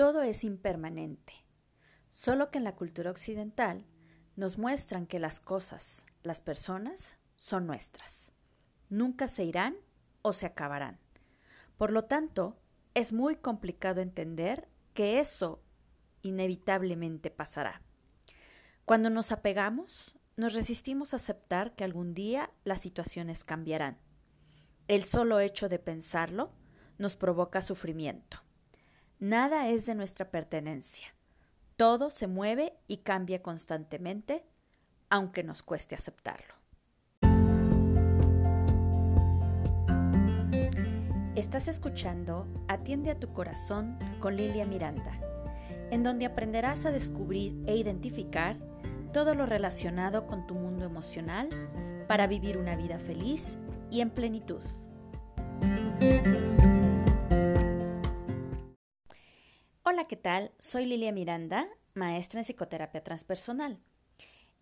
[0.00, 1.34] todo es impermanente,
[2.10, 3.84] solo que en la cultura occidental
[4.34, 8.32] nos muestran que las cosas, las personas, son nuestras.
[8.88, 9.76] Nunca se irán
[10.22, 10.98] o se acabarán.
[11.76, 12.56] Por lo tanto,
[12.94, 15.62] es muy complicado entender que eso
[16.22, 17.82] inevitablemente pasará.
[18.86, 23.98] Cuando nos apegamos, nos resistimos a aceptar que algún día las situaciones cambiarán.
[24.88, 26.54] El solo hecho de pensarlo
[26.96, 28.38] nos provoca sufrimiento.
[29.20, 31.08] Nada es de nuestra pertenencia.
[31.76, 34.46] Todo se mueve y cambia constantemente,
[35.10, 36.54] aunque nos cueste aceptarlo.
[41.34, 45.12] Estás escuchando Atiende a tu corazón con Lilia Miranda,
[45.90, 48.56] en donde aprenderás a descubrir e identificar
[49.12, 51.50] todo lo relacionado con tu mundo emocional
[52.08, 53.58] para vivir una vida feliz
[53.90, 54.62] y en plenitud.
[60.00, 60.50] Hola, ¿qué tal?
[60.58, 63.78] Soy Lilia Miranda, maestra en psicoterapia transpersonal.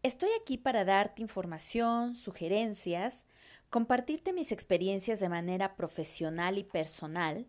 [0.03, 3.25] Estoy aquí para darte información, sugerencias,
[3.71, 7.47] compartirte mis experiencias de manera profesional y personal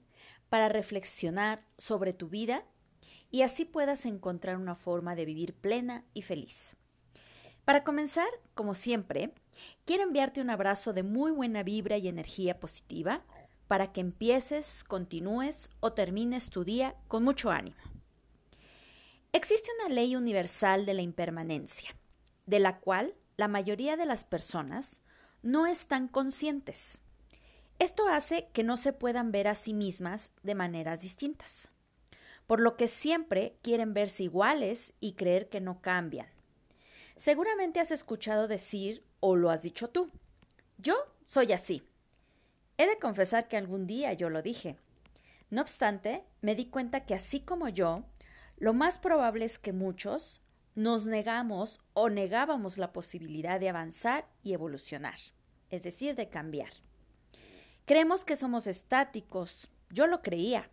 [0.50, 2.64] para reflexionar sobre tu vida
[3.32, 6.78] y así puedas encontrar una forma de vivir plena y feliz.
[7.66, 9.34] Para comenzar, como siempre,
[9.86, 13.26] quiero enviarte un abrazo de muy buena vibra y energía positiva
[13.70, 17.78] para que empieces, continúes o termines tu día con mucho ánimo.
[19.31, 21.95] Existe una ley universal de la impermanencia,
[22.48, 25.03] de la cual la mayoría de las personas
[25.44, 27.03] no están conscientes.
[27.78, 31.70] Esto hace que no se puedan ver a sí mismas de maneras distintas,
[32.48, 36.28] por lo que siempre quieren verse iguales y creer que no cambian.
[37.17, 40.09] Seguramente has escuchado decir, o lo has dicho tú,
[40.80, 41.83] yo soy así.
[42.80, 44.78] He de confesar que algún día yo lo dije.
[45.50, 48.06] No obstante, me di cuenta que así como yo,
[48.56, 50.42] lo más probable es que muchos
[50.76, 55.18] nos negamos o negábamos la posibilidad de avanzar y evolucionar,
[55.70, 56.70] es decir, de cambiar.
[57.84, 60.70] Creemos que somos estáticos, yo lo creía,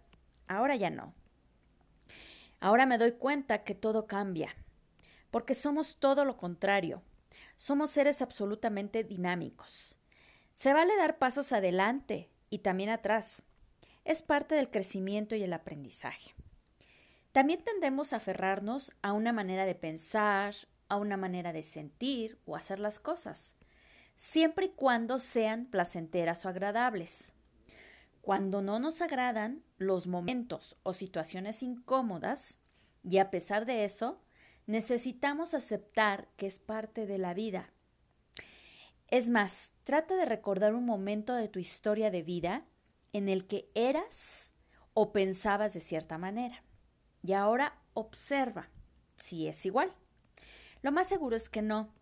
[0.47, 1.13] ahora ya no.
[2.61, 4.55] Ahora me doy cuenta que todo cambia,
[5.33, 7.03] porque somos todo lo contrario,
[7.57, 9.96] somos seres absolutamente dinámicos.
[10.57, 13.43] Se vale dar pasos adelante y también atrás.
[14.07, 16.35] Es parte del crecimiento y el aprendizaje.
[17.33, 20.55] También tendemos a aferrarnos a una manera de pensar,
[20.89, 23.55] a una manera de sentir o hacer las cosas,
[24.15, 27.35] siempre y cuando sean placenteras o agradables.
[28.23, 32.61] Cuando no nos agradan los momentos o situaciones incómodas,
[33.05, 34.23] y a pesar de eso,
[34.65, 37.75] necesitamos aceptar que es parte de la vida.
[39.09, 42.65] Es más, trata de recordar un momento de tu historia de vida
[43.13, 44.53] en el que eras
[44.95, 46.65] o pensabas de cierta manera.
[47.23, 48.69] Y ahora observa
[49.17, 49.95] si es igual.
[50.83, 51.95] Lo más seguro es que no,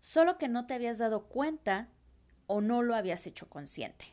[0.00, 1.88] solo que no te habías dado cuenta
[2.46, 4.06] o no lo habías hecho consciente.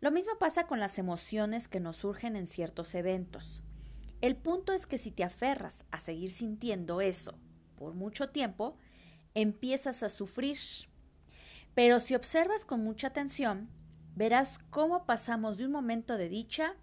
[0.00, 3.62] Lo mismo pasa con las emociones que nos surgen en ciertos eventos.
[4.20, 7.38] El punto es que si te aferras a seguir sintiendo eso
[7.76, 8.76] por mucho tiempo,
[9.34, 10.58] empiezas a sufrir.
[11.78, 13.68] Pero si observas con mucha atención,
[14.16, 16.74] verás cómo pasamos de un momento de dicha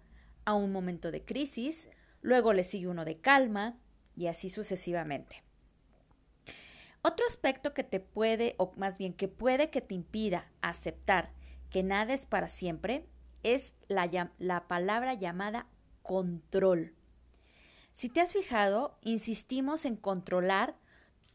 [0.46, 1.90] a un momento de crisis
[2.22, 3.76] luego le sigue uno de calma
[4.16, 5.42] y así sucesivamente.
[7.02, 11.30] Otro aspecto que te puede, o más bien que puede que te impida aceptar
[11.68, 13.06] que nada es para siempre,
[13.42, 15.66] es la, la palabra llamada
[16.02, 16.94] control.
[17.92, 20.74] Si te has fijado, insistimos en controlar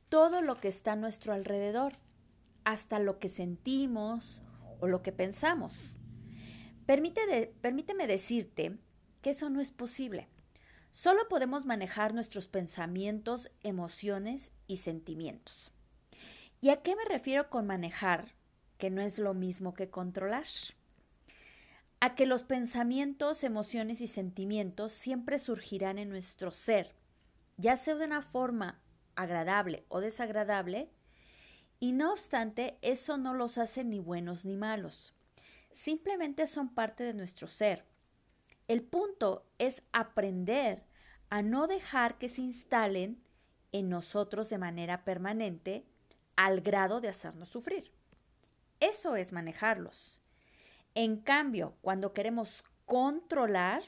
[0.10, 2.01] todo lo que está a nuestro alrededor,
[2.64, 4.42] hasta lo que sentimos
[4.80, 5.98] o lo que pensamos.
[6.86, 8.78] permíteme decirte
[9.22, 10.28] que eso no es posible.
[10.92, 15.72] Solo podemos manejar nuestros pensamientos, emociones y sentimientos.
[16.60, 18.36] ¿Y a qué me refiero con manejar?
[18.78, 20.46] Que no es lo mismo que controlar.
[22.02, 26.94] A que los pensamientos, emociones y sentimientos siempre surgirán en nuestro ser,
[27.58, 28.82] ya sea de una forma
[29.16, 30.91] agradable o desagradable,
[31.82, 35.16] y no obstante, eso no los hace ni buenos ni malos.
[35.72, 37.86] Simplemente son parte de nuestro ser.
[38.68, 40.86] El punto es aprender
[41.32, 43.20] a no dejar que se instalen
[43.72, 45.84] en nosotros de manera permanente
[46.36, 47.92] al grado de hacernos sufrir.
[48.80, 50.22] Eso es manejarlos.
[50.94, 53.82] En cambio, cuando queremos controlar,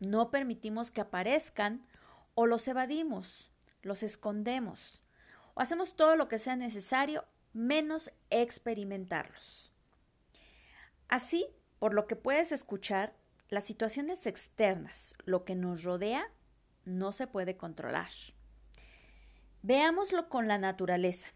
[0.00, 1.86] no permitimos que aparezcan
[2.34, 3.50] o los evadimos,
[3.82, 5.02] los escondemos
[5.60, 9.72] hacemos todo lo que sea necesario menos experimentarlos.
[11.08, 11.46] Así,
[11.78, 13.14] por lo que puedes escuchar,
[13.48, 16.30] las situaciones externas, lo que nos rodea,
[16.84, 18.10] no se puede controlar.
[19.62, 21.28] Veámoslo con la naturaleza,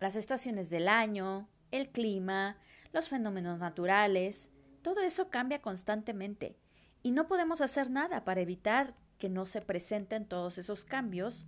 [0.00, 2.56] las estaciones del año, el clima,
[2.92, 4.50] los fenómenos naturales,
[4.82, 6.56] todo eso cambia constantemente
[7.02, 11.46] y no podemos hacer nada para evitar que no se presenten todos esos cambios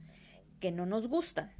[0.60, 1.52] que no nos gustan.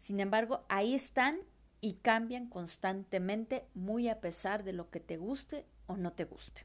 [0.00, 1.40] Sin embargo, ahí están
[1.82, 6.64] y cambian constantemente muy a pesar de lo que te guste o no te guste.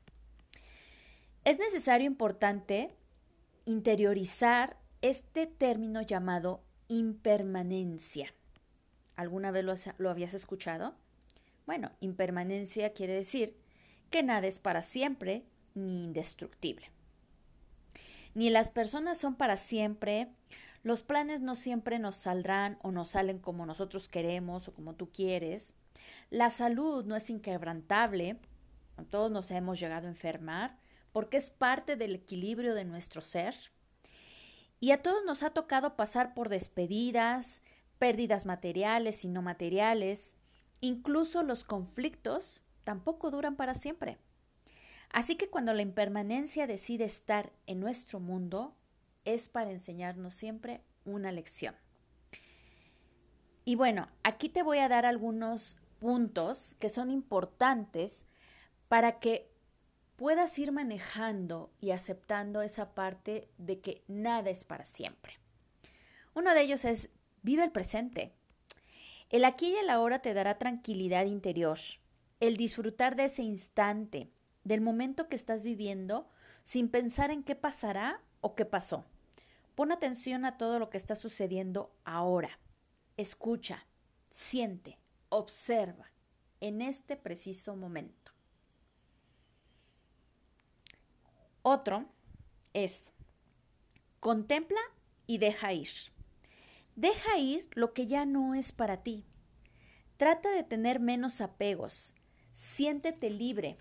[1.44, 2.96] Es necesario importante
[3.66, 8.34] interiorizar este término llamado impermanencia.
[9.18, 10.96] ¿Alguna vez lo, lo, habías escuchado?
[11.66, 13.58] Bueno, impermanencia quiere decir
[14.12, 15.44] que nada es para siempre
[15.74, 16.90] ni indestructible.
[18.34, 20.30] Ni las personas son para siempre,
[20.86, 25.12] los planes no siempre nos saldrán o nos salen como nosotros queremos o como tú
[25.12, 25.74] quieres.
[26.30, 28.38] La salud no es inquebrantable,
[29.10, 30.78] todos nos hemos llegado a enfermar,
[31.12, 33.56] porque es parte del equilibrio de nuestro ser.
[34.80, 37.64] Y a todos nos ha tocado pasar por despedidas,
[37.98, 40.36] pérdidas materiales y no materiales,
[40.82, 44.20] incluso los conflictos tampoco duran para siempre.
[45.10, 48.76] Así que cuando la impermanencia decide estar en nuestro mundo,
[49.26, 51.76] es para enseñarnos siempre una lección.
[53.66, 58.24] Y bueno, aquí te voy a dar algunos puntos que son importantes
[58.88, 59.50] para que
[60.16, 65.40] puedas ir manejando y aceptando esa parte de que nada es para siempre.
[66.36, 67.10] Uno de ellos es
[67.42, 68.34] vive el presente.
[69.30, 71.80] El aquí y el ahora te dará tranquilidad interior,
[72.40, 74.30] el disfrutar de ese instante,
[74.64, 76.28] del momento que estás viviendo
[76.64, 79.06] sin pensar en qué pasará o qué pasó.
[79.76, 82.60] Pon atención a todo lo que está sucediendo ahora.
[83.18, 83.86] Escucha,
[84.32, 84.98] siente,
[85.30, 86.12] observa
[86.62, 88.32] en este preciso momento.
[91.62, 92.06] Otro
[92.74, 93.12] es,
[94.20, 94.80] contempla
[95.28, 95.90] y deja ir.
[96.96, 99.26] Deja ir lo que ya no es para ti.
[100.18, 102.14] Trata de tener menos apegos.
[102.54, 103.78] Siéntete libre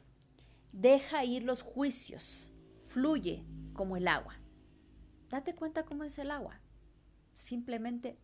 [0.76, 2.50] Deja ir los juicios.
[2.82, 3.44] Fluye
[3.74, 4.43] como el agua.
[5.34, 6.60] Date cuenta cómo es el agua.
[7.34, 8.16] Simplemente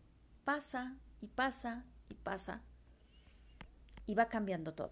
[0.45, 2.61] pasa y pasa y pasa
[4.05, 4.91] y va cambiando todo.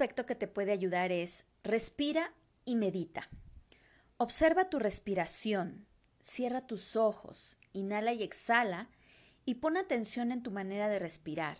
[0.00, 2.32] Aspecto que te puede ayudar es respira
[2.64, 3.28] y medita.
[4.16, 5.84] Observa tu respiración,
[6.20, 8.88] cierra tus ojos, inhala y exhala
[9.44, 11.58] y pon atención en tu manera de respirar.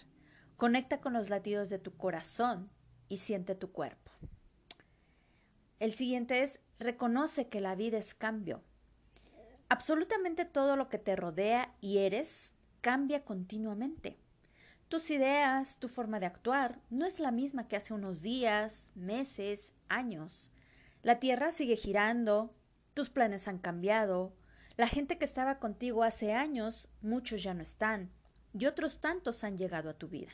[0.56, 2.70] Conecta con los latidos de tu corazón
[3.10, 4.10] y siente tu cuerpo.
[5.78, 8.62] El siguiente es reconoce que la vida es cambio.
[9.69, 14.16] Absolutamente todo lo que te rodea y eres cambia continuamente.
[14.90, 19.73] Tus ideas, tu forma de actuar no es la misma que hace unos días, meses,
[19.88, 20.50] años.
[21.04, 22.52] La Tierra sigue girando,
[22.92, 24.35] tus planes han cambiado,
[24.76, 28.11] la gente que estaba contigo hace años, muchos ya no están,
[28.52, 30.32] y otros tantos han llegado a tu vida.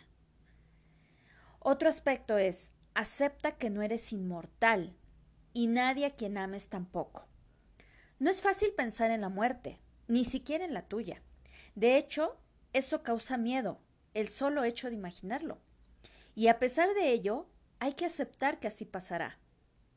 [1.59, 4.97] Otro aspecto es, acepta que no eres inmortal,
[5.53, 7.29] y nadie a quien ames tampoco.
[8.19, 11.21] No es fácil pensar en la muerte, ni siquiera en la tuya.
[11.75, 12.41] De hecho,
[12.73, 13.83] eso causa miedo,
[14.17, 15.59] el solo hecho de imaginarlo.
[16.35, 17.47] Y a pesar de ello,
[17.79, 19.39] hay que aceptar que así pasará.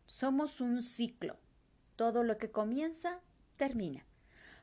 [0.08, 1.38] Somos un ciclo.
[1.96, 3.22] Todo lo que comienza,
[3.56, 4.06] termina.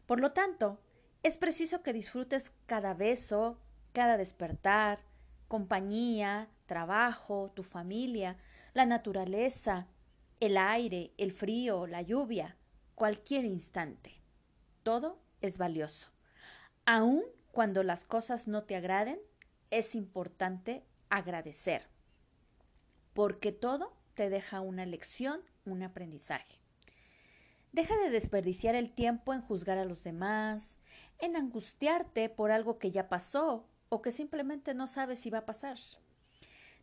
[0.05, 0.79] Por lo tanto,
[1.23, 3.59] es preciso que disfrutes cada beso,
[3.95, 5.01] cada despertar,
[5.49, 8.37] compañía, trabajo, tu familia,
[8.75, 9.87] la naturaleza,
[10.39, 12.59] el aire, el frío, la lluvia,
[12.95, 14.21] cualquier instante.
[14.83, 16.09] Todo es valioso.
[16.85, 19.19] Aun cuando las cosas no te agraden,
[19.71, 21.89] es importante agradecer,
[23.13, 26.61] porque todo te deja una lección, un aprendizaje.
[27.73, 30.79] Deja de desperdiciar el tiempo en juzgar a los demás,
[31.19, 35.47] en angustiarte por algo que ya pasó o que simplemente no sabes si va a
[35.47, 35.79] pasar.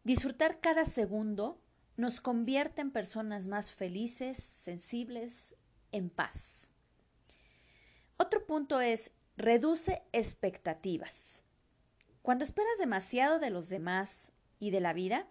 [0.03, 1.59] Disfrutar cada segundo
[1.97, 5.55] nos convierte en personas más felices, sensibles,
[5.91, 6.71] en paz.
[8.17, 11.42] Otro punto es reduce expectativas.
[12.23, 15.27] Cuando esperas demasiado de los demás y de la vida,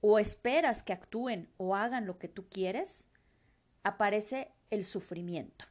[0.00, 3.08] o esperas que actúen o hagan lo que tú quieres,
[3.82, 5.66] aparece el sufrimiento.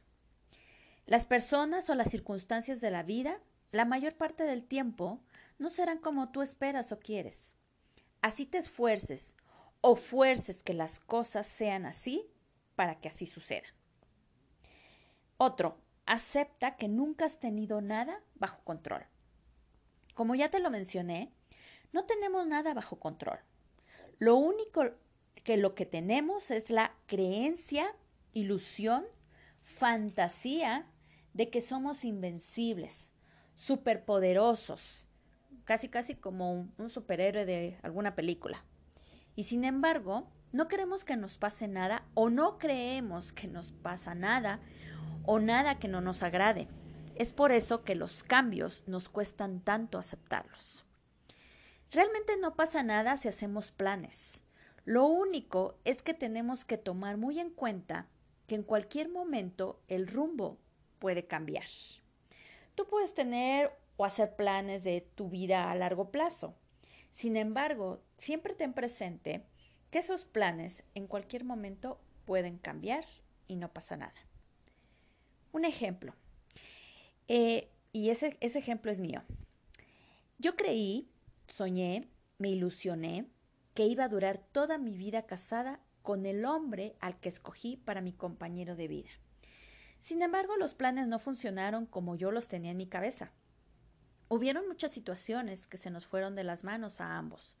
[1.06, 3.40] Las personas o las circunstancias de la vida,
[3.72, 5.20] la mayor parte del tiempo,
[5.58, 7.56] no serán como tú esperas o quieres.
[8.22, 9.34] Así te esfuerces
[9.80, 12.30] o fuerces que las cosas sean así
[12.76, 13.66] para que así suceda.
[15.36, 19.09] Otro, acepta que nunca has tenido nada bajo control.
[20.14, 21.32] Como ya te lo mencioné,
[21.92, 23.38] no tenemos nada bajo control.
[24.18, 24.84] Lo único
[25.44, 27.94] que lo que tenemos es la creencia,
[28.32, 29.04] ilusión,
[29.62, 30.86] fantasía
[31.32, 33.12] de que somos invencibles,
[33.54, 35.06] superpoderosos,
[35.64, 38.64] casi casi como un, un, superhéroe de alguna película.
[39.36, 44.14] Y sin embargo, no queremos que nos pase nada o no creemos que nos pasa
[44.14, 44.60] nada
[45.24, 46.68] o nada que no nos agrade.
[47.20, 50.86] Es por eso que los cambios nos cuestan tanto aceptarlos.
[51.90, 54.42] Realmente no pasa nada si hacemos planes.
[54.86, 58.08] Lo único es que tenemos que tomar muy en cuenta
[58.46, 60.56] que en cualquier momento el rumbo
[60.98, 61.66] puede cambiar.
[62.74, 66.54] Tú puedes tener o hacer planes de tu vida a largo plazo.
[67.10, 69.44] Sin embargo, siempre ten presente
[69.90, 73.04] que esos planes en cualquier momento pueden cambiar
[73.46, 74.14] y no pasa nada.
[75.52, 76.14] Un ejemplo,
[77.32, 79.22] eh, y ese, ese ejemplo es mío.
[80.38, 81.08] Yo creí,
[81.46, 82.08] soñé,
[82.38, 83.30] me ilusioné
[83.72, 88.00] que iba a durar toda mi vida casada con el hombre al que escogí para
[88.00, 89.10] mi compañero de vida.
[90.00, 93.30] Sin embargo, los planes no funcionaron como yo los tenía en mi cabeza.
[94.28, 97.56] Hubieron muchas situaciones que se nos fueron de las manos a ambos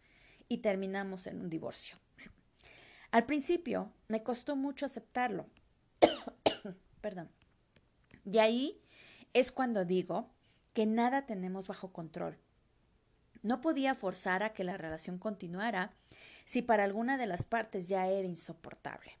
[0.48, 1.96] y terminamos en un divorcio.
[3.12, 5.46] Al principio me costó mucho aceptarlo.
[7.00, 7.30] Perdón.
[8.24, 8.80] Y ahí
[9.32, 10.30] es cuando digo
[10.72, 12.38] que nada tenemos bajo control.
[13.42, 15.92] No podía forzar a que la relación continuara
[16.44, 19.16] si para alguna de las partes ya era insoportable.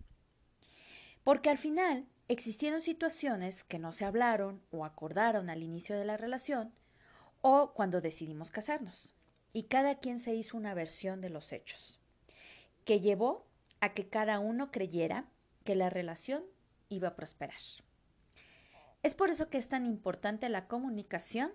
[1.24, 6.16] Porque al final existieron situaciones que no se hablaron o acordaron al inicio de la
[6.16, 6.72] relación
[7.42, 9.14] o cuando decidimos casarnos,
[9.52, 12.00] y cada quien se hizo una versión de los hechos,
[12.84, 13.46] que llevó
[13.80, 15.24] a que cada uno creyera
[15.64, 16.44] que la relación
[16.88, 17.60] iba a prosperar.
[19.02, 21.52] Es por eso que es tan importante la comunicación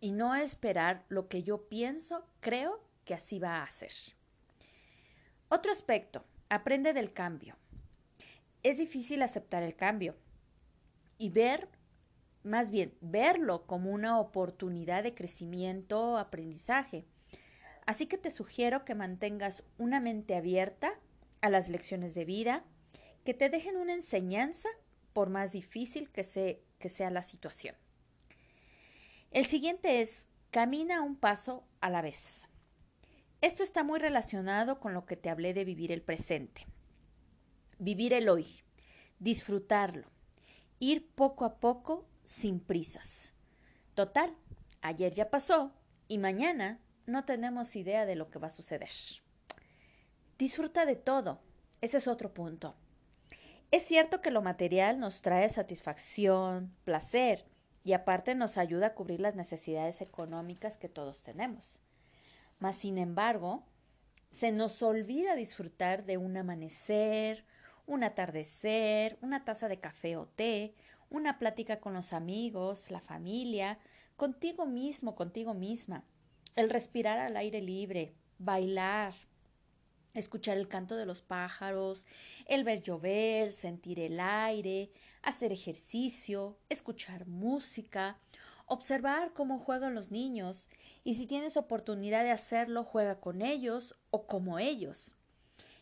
[0.00, 3.92] y no esperar lo que yo pienso, creo que así va a ser.
[5.50, 7.56] Otro aspecto, aprende del cambio.
[8.62, 10.16] Es difícil aceptar el cambio
[11.18, 11.68] y ver,
[12.42, 17.04] más bien, verlo como una oportunidad de crecimiento aprendizaje.
[17.84, 20.92] Así que te sugiero que mantengas una mente abierta
[21.42, 22.64] a las lecciones de vida,
[23.24, 24.68] que te dejen una enseñanza
[25.12, 27.74] por más difícil que, que sea la situación.
[29.30, 32.46] El siguiente es camina un paso a la vez.
[33.40, 36.66] Esto está muy relacionado con lo que te hablé de vivir el presente.
[37.78, 38.46] Vivir el hoy,
[39.18, 40.10] disfrutarlo,
[40.78, 43.32] ir poco a poco sin prisas.
[43.94, 44.34] Total,
[44.82, 45.72] ayer ya pasó
[46.08, 48.90] y mañana no tenemos idea de lo que va a suceder.
[50.38, 51.40] Disfruta de todo.
[51.80, 52.76] Ese es otro punto.
[53.70, 57.44] Es cierto que lo material nos trae satisfacción, placer
[57.84, 61.80] y aparte nos ayuda a cubrir las necesidades económicas que todos tenemos.
[62.58, 63.62] Mas, sin embargo,
[64.30, 67.44] se nos olvida disfrutar de un amanecer,
[67.86, 70.74] un atardecer, una taza de café o té,
[71.08, 73.78] una plática con los amigos, la familia,
[74.16, 76.04] contigo mismo, contigo misma,
[76.56, 79.14] el respirar al aire libre, bailar,
[80.14, 82.06] escuchar el canto de los pájaros,
[82.46, 84.90] el ver llover, sentir el aire,
[85.22, 88.18] hacer ejercicio, escuchar música,
[88.66, 90.68] observar cómo juegan los niños
[91.04, 95.14] y si tienes oportunidad de hacerlo, juega con ellos o como ellos.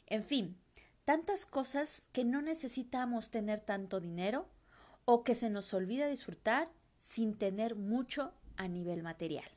[0.07, 0.57] En fin,
[1.05, 4.49] tantas cosas que no necesitamos tener tanto dinero
[5.05, 6.69] o que se nos olvida disfrutar
[6.99, 9.49] sin tener mucho a nivel material.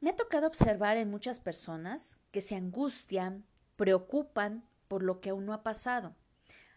[0.00, 3.44] Me ha tocado observar en muchas personas que se angustian,
[3.76, 6.16] preocupan por lo que aún no ha pasado,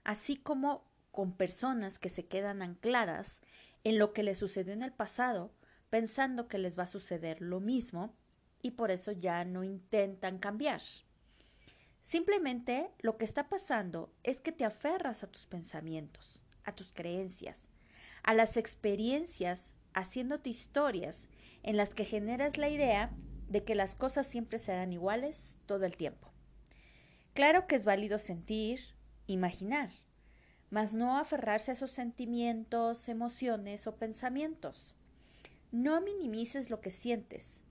[0.03, 3.41] así como con personas que se quedan ancladas
[3.83, 5.51] en lo que les sucedió en el pasado,
[5.89, 8.13] pensando que les va a suceder lo mismo
[8.61, 10.83] y por eso ya no intentan cambiar.
[12.03, 17.67] Simplemente lo que está pasando es que te aferras a tus pensamientos, a tus creencias,
[18.21, 21.27] a las experiencias, haciéndote historias
[21.63, 23.09] en las que generas la idea
[23.49, 26.29] de que las cosas siempre serán iguales todo el tiempo.
[27.33, 28.79] Claro que es válido sentir,
[29.27, 29.89] imaginar,
[30.69, 34.95] mas no aferrarse a esos sentimientos, emociones o pensamientos.
[35.71, 37.61] No minimices lo que sientes.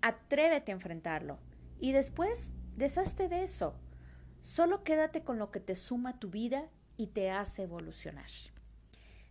[0.00, 1.38] Atrévete a enfrentarlo.
[1.78, 3.74] Y después, deshazte de eso.
[4.40, 8.30] Solo quédate con lo que te suma tu vida y te hace evolucionar.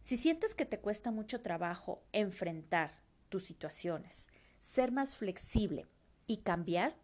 [0.02, 2.92] Si sientes que te cuesta mucho trabajo enfrentar
[3.30, 5.88] tus situaciones, ser más flexible
[6.28, 6.96] y cambiar,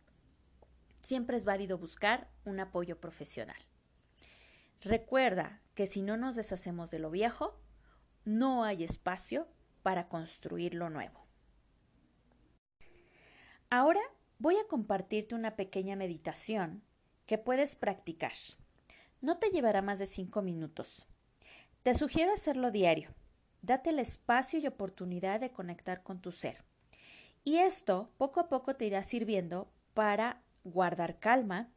[1.02, 3.58] siempre es válido buscar un apoyo profesional.
[4.82, 7.60] Recuerda que si no nos deshacemos de lo viejo,
[8.24, 9.48] no hay espacio
[9.84, 11.26] para construir lo nuevo.
[13.70, 14.02] Ahora
[14.40, 16.84] voy a compartirte una pequeña meditación
[17.26, 18.34] que puedes practicar.
[19.22, 21.08] No te llevará más de cinco minutos.
[21.84, 23.14] Te sugiero hacerlo diario.
[23.62, 26.64] Date el espacio y oportunidad de conectar con tu ser.
[27.48, 31.70] Y esto poco a poco te irá sirviendo para guardar calma,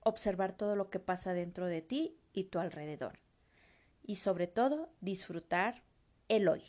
[0.00, 3.18] observar todo lo que pasa dentro de ti y tu alrededor.
[4.02, 5.82] Y sobre todo, disfrutar
[6.28, 6.62] el hoy.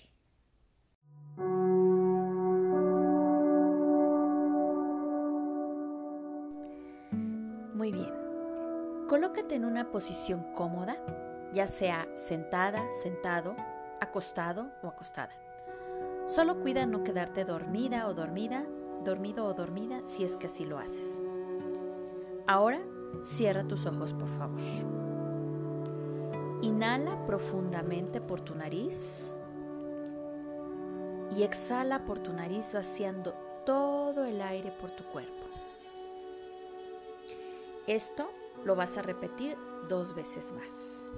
[7.74, 8.14] Muy bien.
[9.10, 10.96] Colócate en una posición cómoda,
[11.52, 13.58] ya sea sentada, sentado,
[14.00, 15.45] acostado o acostada.
[16.28, 18.66] Solo cuida no quedarte dormida o dormida,
[19.04, 21.20] dormido o dormida si es que así lo haces.
[22.48, 22.82] Ahora
[23.22, 24.60] cierra tus ojos, por favor.
[26.62, 29.36] Inhala profundamente por tu nariz
[31.36, 33.34] y exhala por tu nariz vaciando
[33.66, 35.46] todo el aire por tu cuerpo.
[37.88, 38.32] Esto
[38.64, 41.10] lo vas a repetir dos veces más.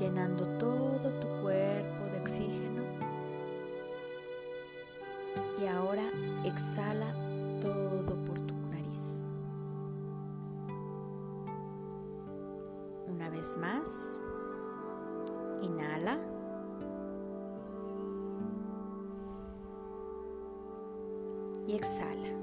[0.00, 2.82] Llenando todo tu cuerpo de oxígeno
[5.60, 6.04] y ahora
[6.42, 7.12] exhala
[7.60, 9.26] todo por tu nariz.
[13.08, 14.22] Una vez más,
[15.60, 16.18] inhala.
[21.66, 22.39] Y exhala.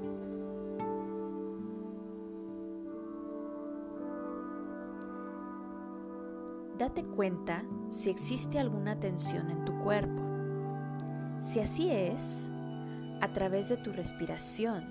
[7.03, 10.22] Cuenta si existe alguna tensión en tu cuerpo.
[11.42, 12.50] Si así es,
[13.22, 14.86] a través de tu respiración,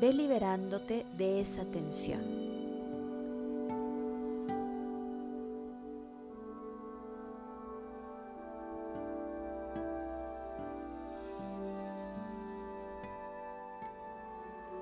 [0.00, 2.22] ve liberándote de esa tensión.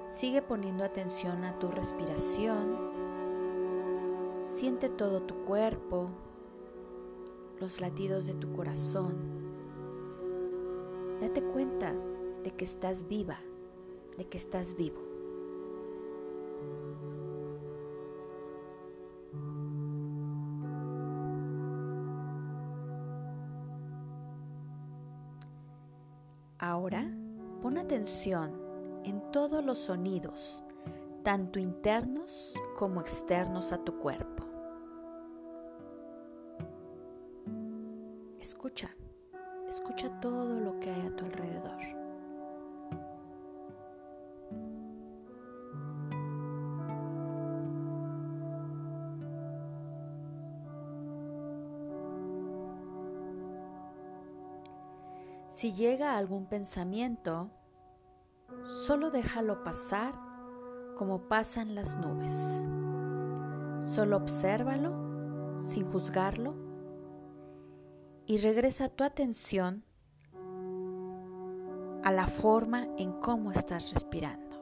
[0.07, 2.91] Sigue poniendo atención a tu respiración.
[4.45, 6.11] Siente todo tu cuerpo,
[7.61, 9.15] los latidos de tu corazón.
[11.21, 11.95] Date cuenta
[12.43, 13.39] de que estás viva,
[14.17, 15.01] de que estás vivo.
[26.59, 27.11] Ahora
[27.63, 28.53] pon atención
[29.05, 30.65] en todos los sonidos,
[31.23, 34.50] tanto internos como externos a tu cuerpo.
[39.71, 41.79] Escucha todo lo que hay a tu alrededor.
[55.49, 57.49] Si llega algún pensamiento,
[58.67, 60.15] solo déjalo pasar
[60.97, 62.65] como pasan las nubes.
[63.89, 66.60] Solo obsérvalo sin juzgarlo
[68.31, 69.83] y regresa tu atención
[72.05, 74.57] a la forma en cómo estás respirando.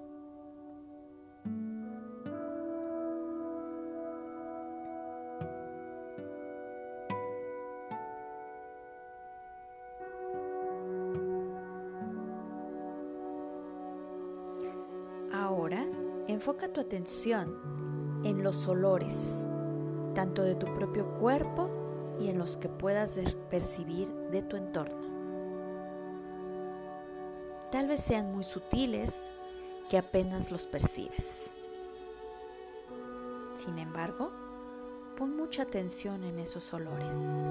[15.30, 15.86] Ahora
[16.26, 19.46] enfoca tu atención en los olores,
[20.14, 21.77] tanto de tu propio cuerpo
[22.20, 23.18] y en los que puedas
[23.50, 25.08] percibir de tu entorno.
[27.70, 29.30] Tal vez sean muy sutiles
[29.88, 31.54] que apenas los percibes.
[33.54, 34.30] Sin embargo,
[35.16, 37.44] pon mucha atención en esos olores.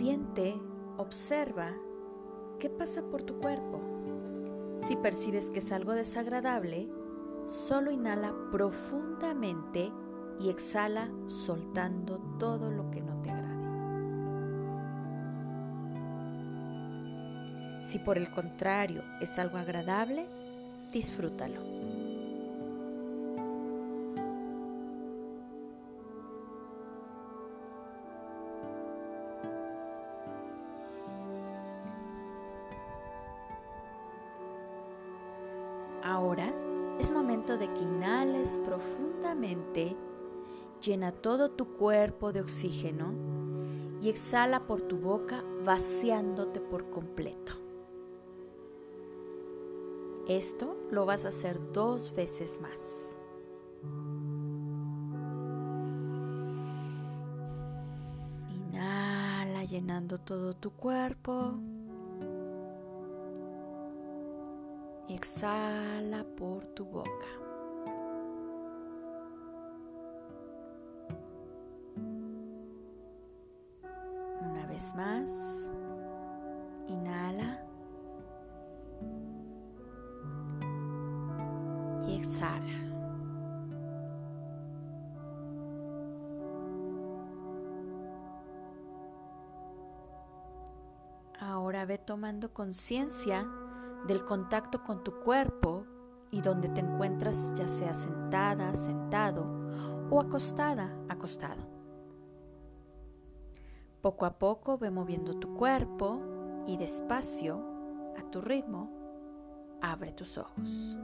[0.00, 0.58] Siente,
[0.96, 1.74] observa
[2.58, 3.82] qué pasa por tu cuerpo.
[4.78, 6.88] Si percibes que es algo desagradable,
[7.44, 9.92] solo inhala profundamente
[10.38, 13.50] y exhala soltando todo lo que no te agrade.
[17.82, 20.30] Si por el contrario es algo agradable,
[20.94, 21.79] disfrútalo.
[36.02, 36.52] Ahora
[36.98, 39.96] es momento de que inhales profundamente,
[40.82, 43.12] llena todo tu cuerpo de oxígeno
[44.00, 47.52] y exhala por tu boca vaciándote por completo.
[50.26, 53.18] Esto lo vas a hacer dos veces más.
[58.48, 61.58] Inhala llenando todo tu cuerpo.
[65.20, 67.10] Exhala por tu boca.
[74.40, 75.68] Una vez más.
[76.88, 77.66] Inhala.
[82.08, 82.76] y exhala.
[91.38, 93.46] Ahora ve tomando conciencia
[94.10, 95.86] del contacto con tu cuerpo
[96.32, 99.46] y donde te encuentras ya sea sentada, sentado
[100.10, 101.62] o acostada, acostado.
[104.00, 106.20] Poco a poco ve moviendo tu cuerpo
[106.66, 107.64] y despacio,
[108.18, 108.90] a tu ritmo,
[109.80, 110.98] abre tus ojos.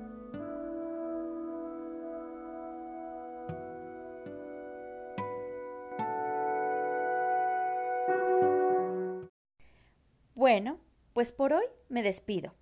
[10.34, 10.80] Bueno,
[11.12, 12.52] pues por hoy me despido.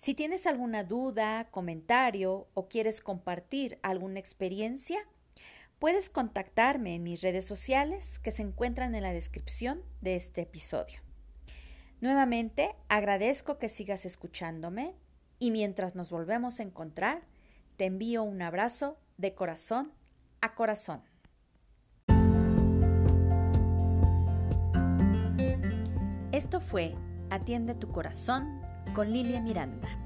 [0.00, 4.98] Si tienes alguna duda, comentario o quieres compartir alguna experiencia,
[5.78, 11.00] puedes contactarme en mis redes sociales que se encuentran en la descripción de este episodio.
[12.00, 14.94] Nuevamente, agradezco que sigas escuchándome
[15.38, 17.20] y mientras nos volvemos a encontrar,
[17.76, 19.92] te envío un abrazo de corazón
[20.40, 21.02] a corazón.
[26.32, 26.94] Esto fue
[27.28, 28.59] Atiende tu corazón
[28.92, 29.99] con Lilia Miranda.